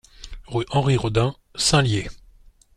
[0.47, 2.07] Rue Henri Rodin, Saint-Lyé